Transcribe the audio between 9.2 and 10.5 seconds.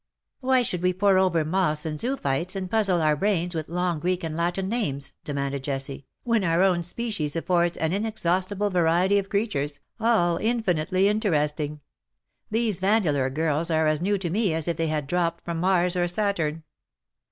creatures, all